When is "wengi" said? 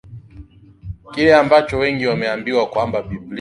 1.77-2.07